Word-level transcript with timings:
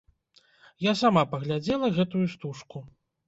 Я 0.85 0.93
сама 1.01 1.23
паглядзела 1.35 1.91
гэтую 1.99 2.25
стужку. 2.35 2.83